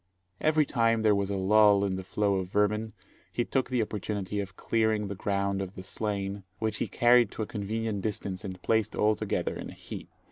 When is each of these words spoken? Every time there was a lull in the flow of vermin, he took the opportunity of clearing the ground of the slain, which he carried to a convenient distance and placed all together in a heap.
Every 0.39 0.65
time 0.65 1.03
there 1.03 1.13
was 1.13 1.29
a 1.29 1.37
lull 1.37 1.83
in 1.85 1.95
the 1.95 2.03
flow 2.03 2.37
of 2.37 2.49
vermin, 2.49 2.91
he 3.31 3.45
took 3.45 3.69
the 3.69 3.83
opportunity 3.83 4.39
of 4.39 4.55
clearing 4.55 5.09
the 5.09 5.13
ground 5.13 5.61
of 5.61 5.75
the 5.75 5.83
slain, 5.83 6.41
which 6.57 6.77
he 6.77 6.87
carried 6.87 7.29
to 7.33 7.43
a 7.43 7.45
convenient 7.45 8.01
distance 8.01 8.43
and 8.43 8.59
placed 8.63 8.95
all 8.95 9.13
together 9.13 9.55
in 9.55 9.69
a 9.69 9.73
heap. 9.75 10.09